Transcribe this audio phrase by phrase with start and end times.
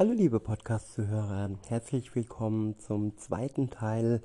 [0.00, 4.22] Hallo liebe Podcast-Zuhörer, herzlich willkommen zum zweiten Teil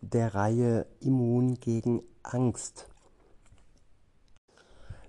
[0.00, 2.86] der Reihe Immun gegen Angst.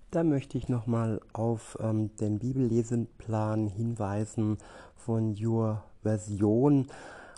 [0.09, 4.57] Da möchte ich nochmal auf ähm, den Bibellesenplan hinweisen
[4.95, 6.87] von Your Version,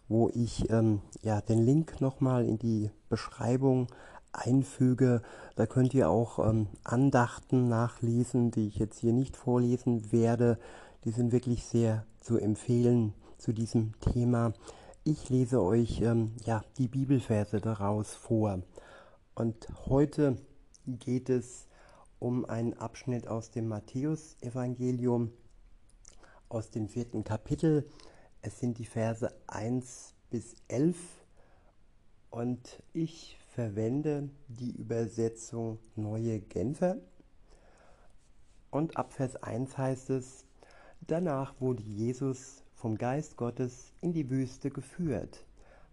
[0.08, 3.88] wo ich ähm, ja, den Link nochmal in die Beschreibung
[4.32, 5.22] einfüge.
[5.58, 10.58] Da könnt ihr auch ähm, Andachten nachlesen, die ich jetzt hier nicht vorlesen werde.
[11.06, 14.54] Die sind wirklich sehr zu empfehlen zu diesem Thema.
[15.06, 18.62] Ich lese euch ähm, ja, die Bibelverse daraus vor.
[19.34, 20.38] Und heute
[20.86, 21.68] geht es
[22.20, 25.32] um einen Abschnitt aus dem Matthäusevangelium
[26.50, 27.90] aus dem vierten Kapitel.
[28.42, 30.98] Es sind die Verse 1 bis 11
[32.30, 36.98] und ich verwende die Übersetzung Neue Genfer.
[38.70, 40.46] Und ab Vers 1 heißt es,
[41.08, 45.46] Danach wurde Jesus vom Geist Gottes in die Wüste geführt,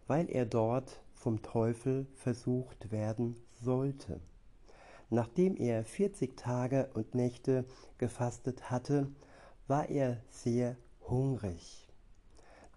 [0.07, 4.21] weil er dort vom Teufel versucht werden sollte.
[5.11, 7.65] Nachdem er vierzig Tage und Nächte
[7.99, 9.09] gefastet hatte,
[9.69, 10.77] war er sehr
[11.09, 11.89] hungrig.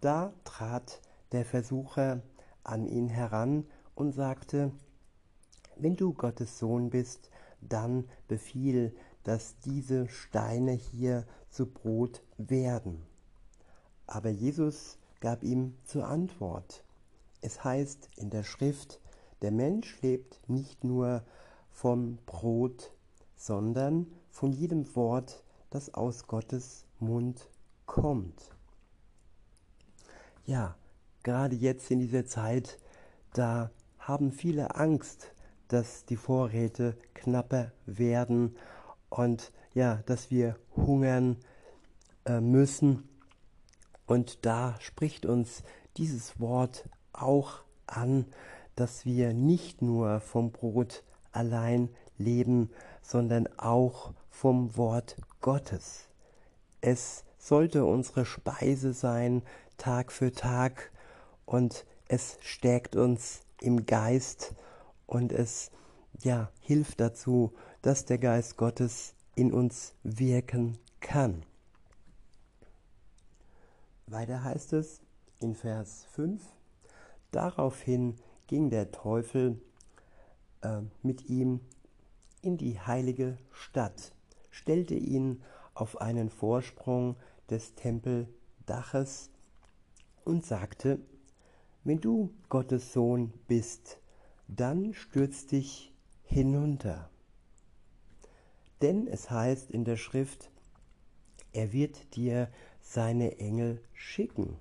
[0.01, 2.21] Da trat der Versucher
[2.63, 3.65] an ihn heran
[3.95, 4.71] und sagte,
[5.75, 7.29] Wenn du Gottes Sohn bist,
[7.61, 13.01] dann befiehl, dass diese Steine hier zu Brot werden.
[14.07, 16.83] Aber Jesus gab ihm zur Antwort.
[17.41, 18.99] Es heißt in der Schrift,
[19.41, 21.23] der Mensch lebt nicht nur
[21.71, 22.93] vom Brot,
[23.35, 27.49] sondern von jedem Wort, das aus Gottes Mund
[27.85, 28.55] kommt.
[30.45, 30.75] Ja,
[31.23, 32.79] gerade jetzt in dieser Zeit,
[33.33, 35.31] da haben viele Angst,
[35.67, 38.55] dass die Vorräte knapper werden
[39.09, 41.37] und ja, dass wir hungern
[42.25, 43.07] äh, müssen.
[44.05, 45.63] Und da spricht uns
[45.97, 48.25] dieses Wort auch an,
[48.75, 52.69] dass wir nicht nur vom Brot allein leben,
[53.01, 56.07] sondern auch vom Wort Gottes.
[56.81, 59.43] Es sollte unsere Speise sein,
[59.77, 60.91] Tag für Tag,
[61.45, 64.53] und es stärkt uns im Geist
[65.07, 65.71] und es
[66.19, 71.43] ja hilft dazu, dass der Geist Gottes in uns wirken kann.
[74.07, 75.01] Weiter heißt es
[75.39, 76.41] in Vers 5,
[77.31, 78.15] daraufhin
[78.47, 79.61] ging der Teufel
[80.61, 81.61] äh, mit ihm
[82.41, 84.13] in die heilige Stadt,
[84.49, 85.41] stellte ihn
[85.73, 87.15] auf einen Vorsprung
[87.49, 89.29] des Tempeldaches
[90.25, 90.99] und sagte,
[91.83, 93.99] wenn du Gottes Sohn bist,
[94.47, 97.08] dann stürz dich hinunter.
[98.81, 100.49] Denn es heißt in der Schrift,
[101.51, 102.49] er wird dir
[102.81, 104.57] seine Engel schicken.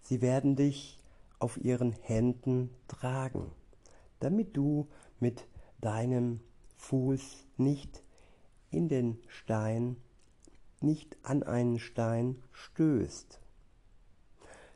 [0.00, 0.98] Sie werden dich
[1.38, 3.50] auf ihren Händen tragen,
[4.20, 4.88] damit du
[5.20, 5.46] mit
[5.80, 6.40] deinem
[6.76, 8.02] Fuß nicht
[8.70, 9.96] in den Stein,
[10.80, 13.40] nicht an einen Stein stößt.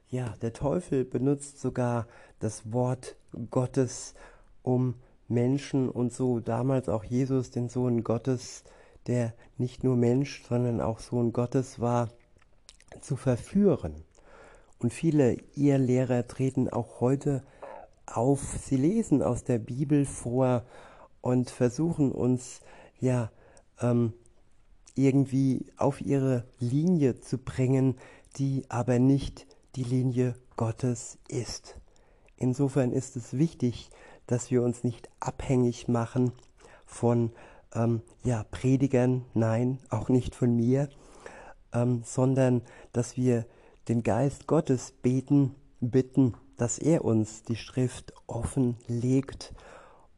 [0.08, 2.06] Ja, der Teufel benutzt sogar
[2.38, 3.16] das Wort
[3.50, 4.14] Gottes,
[4.62, 4.94] um
[5.28, 8.64] Menschen und so damals auch Jesus, den Sohn Gottes,
[9.06, 12.08] der nicht nur Mensch, sondern auch Sohn Gottes war,
[13.00, 13.94] zu verführen.
[14.78, 17.42] Und viele Irrlehrer treten auch heute
[18.06, 20.64] auf, sie lesen aus der Bibel vor
[21.20, 22.60] und versuchen uns
[23.00, 23.30] ja
[23.80, 24.12] ähm,
[24.94, 27.96] irgendwie auf ihre Linie zu bringen,
[28.36, 29.46] die aber nicht
[29.76, 31.76] die Linie Gottes ist.
[32.36, 33.90] Insofern ist es wichtig,
[34.28, 36.32] dass wir uns nicht abhängig machen
[36.86, 37.32] von
[37.74, 40.88] ähm, ja, Predigern, nein, auch nicht von mir,
[41.72, 42.62] ähm, sondern
[42.92, 43.46] dass wir
[43.88, 49.54] den Geist Gottes beten, bitten, dass er uns die Schrift offen legt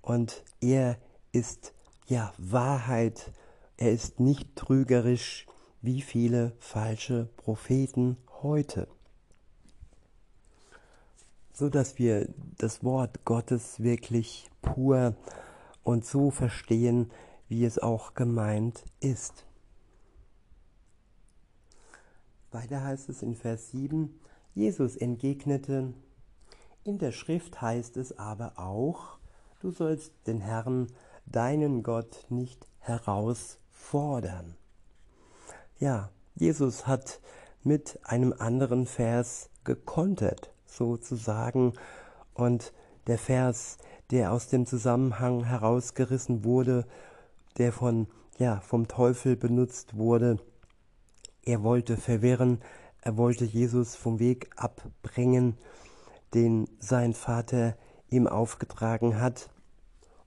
[0.03, 0.99] und er
[1.33, 1.73] ist
[2.07, 3.33] ja Wahrheit,
[3.77, 5.47] er ist nicht trügerisch
[5.83, 8.89] wie viele falsche Propheten heute
[11.61, 12.27] so dass wir
[12.57, 15.15] das Wort Gottes wirklich pur
[15.83, 17.11] und so verstehen,
[17.49, 19.45] wie es auch gemeint ist.
[22.51, 24.19] Weiter heißt es in Vers 7,
[24.55, 25.93] Jesus entgegnete,
[26.83, 29.19] in der Schrift heißt es aber auch,
[29.61, 30.87] du sollst den Herrn,
[31.27, 34.57] deinen Gott, nicht herausfordern.
[35.79, 37.21] Ja, Jesus hat
[37.63, 41.75] mit einem anderen Vers gekontert sozusagen.
[42.35, 42.73] Und
[43.07, 43.79] der Vers,
[44.11, 46.87] der aus dem Zusammenhang herausgerissen wurde,
[47.59, 48.07] der von,
[48.39, 50.39] ja, vom Teufel benutzt wurde,
[51.45, 52.61] er wollte verwirren,
[53.03, 55.57] er wollte Jesus vom Weg abbringen,
[56.35, 57.77] den sein Vater
[58.11, 59.51] ihm aufgetragen hat.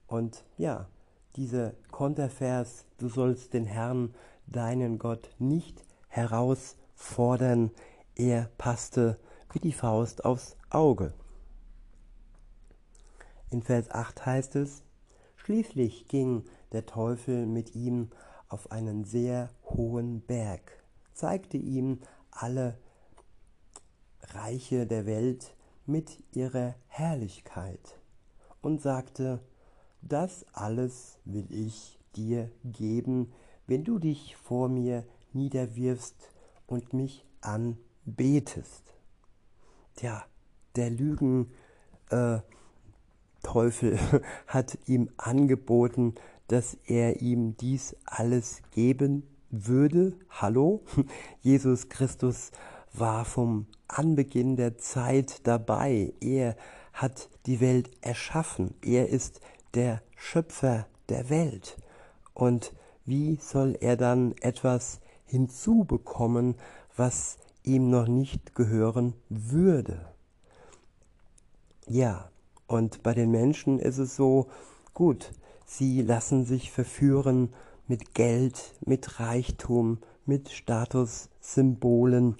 [0.06, 0.88] Und ja,
[1.36, 4.14] dieser Kontervers, du sollst den Herrn,
[4.46, 7.70] deinen Gott, nicht herausfordern,
[8.16, 9.18] er passte
[9.54, 11.14] wie die Faust aufs Auge.
[13.50, 14.82] In Vers 8 heißt es,
[15.36, 18.08] Schließlich ging der Teufel mit ihm
[18.48, 22.78] auf einen sehr hohen Berg, zeigte ihm alle
[24.22, 25.54] Reiche der Welt
[25.86, 28.00] mit ihrer Herrlichkeit
[28.60, 29.40] und sagte,
[30.00, 33.32] das alles will ich dir geben,
[33.66, 36.30] wenn du dich vor mir niederwirfst
[36.66, 38.93] und mich anbetest.
[39.96, 40.24] Tja,
[40.74, 41.52] der Lügen
[42.10, 42.38] äh,
[43.44, 43.98] Teufel
[44.48, 46.16] hat ihm angeboten,
[46.48, 50.18] dass er ihm dies alles geben würde.
[50.30, 50.82] Hallo?
[51.42, 52.50] Jesus Christus
[52.92, 56.12] war vom Anbeginn der Zeit dabei.
[56.20, 56.56] Er
[56.92, 58.74] hat die Welt erschaffen.
[58.82, 59.40] Er ist
[59.74, 61.76] der Schöpfer der Welt.
[62.32, 62.74] Und
[63.04, 66.56] wie soll er dann etwas hinzubekommen,
[66.96, 70.06] was ihm noch nicht gehören würde?
[71.86, 72.30] Ja,
[72.66, 74.48] und bei den Menschen ist es so,
[74.94, 75.32] gut,
[75.66, 77.52] sie lassen sich verführen
[77.86, 82.36] mit Geld, mit Reichtum, mit Statussymbolen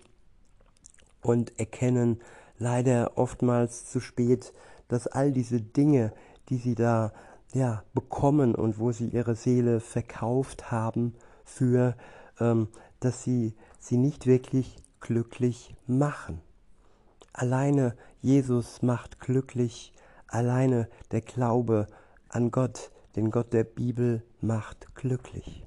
[1.21, 2.21] und erkennen
[2.59, 4.53] leider oftmals zu spät,
[4.89, 6.13] dass all diese Dinge,
[6.49, 7.13] die sie da
[7.53, 11.97] ja bekommen und wo sie ihre Seele verkauft haben für,
[12.41, 12.69] ähm,
[13.01, 16.41] dass sie sie nicht wirklich glücklich machen.
[17.35, 19.93] Alleine Jesus macht glücklich,
[20.27, 21.87] alleine der Glaube
[22.29, 25.67] an Gott, den Gott der Bibel, macht glücklich.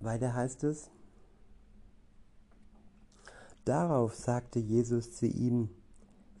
[0.00, 0.90] Weiter heißt es,
[3.64, 5.68] Darauf sagte Jesus zu ihm,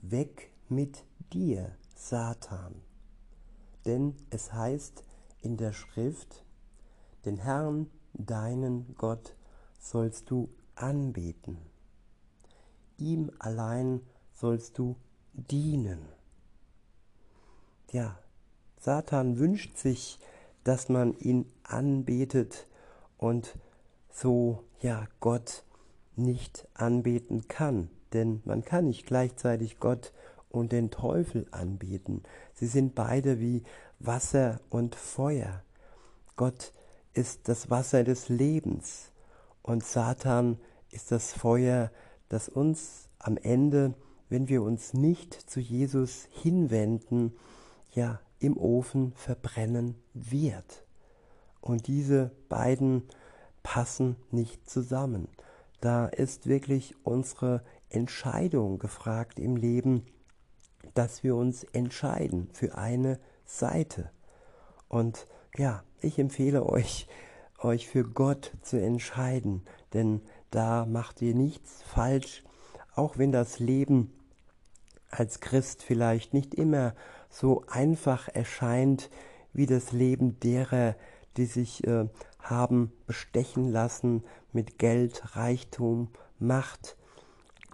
[0.00, 2.74] Weg mit dir, Satan.
[3.84, 5.04] Denn es heißt
[5.42, 6.44] in der Schrift,
[7.24, 9.36] den Herrn, deinen Gott,
[9.82, 11.58] sollst du anbeten.
[12.96, 14.00] Ihm allein
[14.32, 14.96] sollst du
[15.34, 16.00] dienen.
[17.90, 18.18] Ja,
[18.78, 20.18] Satan wünscht sich,
[20.64, 22.66] dass man ihn anbetet
[23.18, 23.58] und
[24.08, 25.64] so, ja, Gott
[26.16, 27.90] nicht anbeten kann.
[28.12, 30.12] Denn man kann nicht gleichzeitig Gott
[30.48, 32.22] und den Teufel anbeten.
[32.54, 33.62] Sie sind beide wie
[33.98, 35.62] Wasser und Feuer.
[36.36, 36.72] Gott
[37.14, 39.11] ist das Wasser des Lebens
[39.62, 40.58] und Satan
[40.90, 41.90] ist das Feuer,
[42.28, 43.94] das uns am Ende,
[44.28, 47.32] wenn wir uns nicht zu Jesus hinwenden,
[47.92, 50.84] ja im Ofen verbrennen wird.
[51.60, 53.04] Und diese beiden
[53.62, 55.28] passen nicht zusammen.
[55.80, 60.06] Da ist wirklich unsere Entscheidung gefragt im Leben,
[60.94, 64.10] dass wir uns entscheiden für eine Seite.
[64.88, 65.26] Und
[65.56, 67.06] ja, ich empfehle euch,
[67.64, 69.62] euch für Gott zu entscheiden,
[69.92, 70.20] denn
[70.50, 72.44] da macht ihr nichts falsch,
[72.94, 74.12] auch wenn das Leben
[75.10, 76.94] als Christ vielleicht nicht immer
[77.30, 79.10] so einfach erscheint
[79.52, 80.96] wie das Leben derer,
[81.36, 82.08] die sich äh,
[82.40, 86.96] haben bestechen lassen mit Geld, Reichtum, Macht.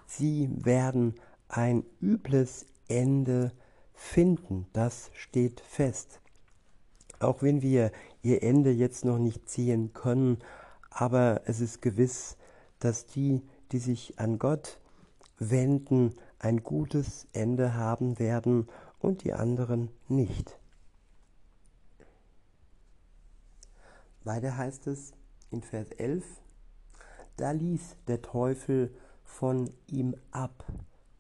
[0.07, 1.15] Sie werden
[1.49, 3.53] ein übles Ende
[3.95, 6.21] finden, das steht fest.
[7.21, 10.39] Auch wenn wir ihr Ende jetzt noch nicht sehen können,
[10.91, 12.37] aber es ist gewiss,
[12.79, 14.79] dass die, die sich an Gott
[15.39, 18.69] wenden, ein gutes Ende haben werden
[19.01, 20.59] und die anderen nicht.
[24.25, 25.13] Weiter heißt es
[25.51, 26.25] in Vers 11,
[27.37, 28.95] da ließ der Teufel
[29.25, 30.65] von ihm ab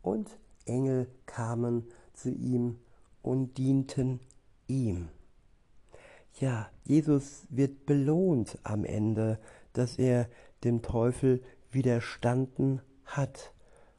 [0.03, 2.79] und Engel kamen zu ihm
[3.23, 4.21] und dienten
[4.67, 5.09] ihm.
[6.41, 9.41] Ja, Jesus wird belohnt am Ende,
[9.73, 10.29] dass er
[10.63, 11.43] dem Teufel
[11.73, 13.53] widerstanden hat.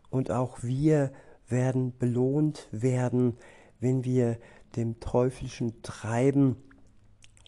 [0.10, 1.12] Und auch wir
[1.50, 3.38] werden belohnt werden,
[3.81, 4.38] wenn wir
[4.77, 6.55] dem teuflischen Treiben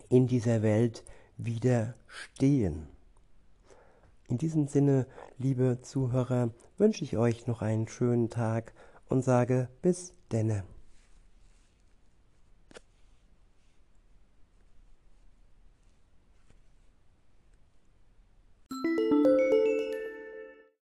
[0.09, 1.05] in dieser Welt
[1.37, 2.87] widerstehen.
[4.27, 5.07] In diesem Sinne,
[5.37, 8.73] liebe Zuhörer, wünsche ich euch noch einen schönen Tag
[9.07, 10.63] und sage bis denne.